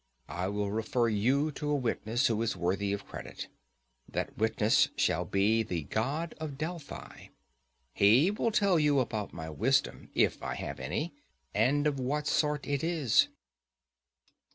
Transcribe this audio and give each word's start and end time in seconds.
I 0.33 0.47
will 0.47 0.71
refer 0.71 1.07
you 1.09 1.51
to 1.51 1.69
a 1.69 1.75
witness 1.75 2.25
who 2.25 2.41
is 2.41 2.55
worthy 2.55 2.91
of 2.91 3.05
credit; 3.05 3.49
that 4.09 4.35
witness 4.35 4.87
shall 4.95 5.25
be 5.25 5.61
the 5.61 5.83
God 5.83 6.33
of 6.39 6.57
Delphi—he 6.57 8.31
will 8.31 8.49
tell 8.51 8.79
you 8.79 8.97
about 8.99 9.31
my 9.31 9.51
wisdom, 9.51 10.09
if 10.15 10.41
I 10.41 10.55
have 10.55 10.79
any, 10.79 11.13
and 11.53 11.85
of 11.85 11.99
what 11.99 12.25
sort 12.25 12.65
it 12.65 12.83
is. 12.83 13.27